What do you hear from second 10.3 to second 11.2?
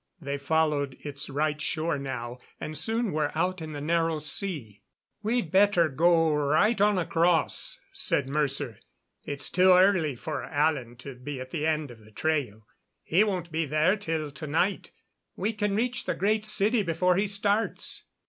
Alan to